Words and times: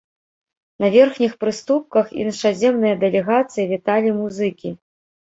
На 0.83 0.87
верхніх 0.93 1.33
прыступках 1.43 2.05
іншаземныя 2.23 2.95
дэлегацыі 3.03 3.67
віталі 3.75 4.09
музыкі. 4.23 4.69